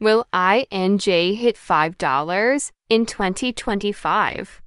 [0.00, 4.63] Will INJ hit $5 in 2025?